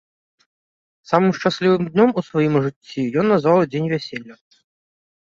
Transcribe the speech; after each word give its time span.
Самым 1.09 1.31
шчаслівым 1.39 1.83
днём 1.91 2.09
у 2.21 2.23
сваім 2.29 2.55
жыццё 2.63 3.03
ён 3.25 3.29
назваў 3.33 3.59
дзень 3.71 3.89
вяселля. 3.93 4.35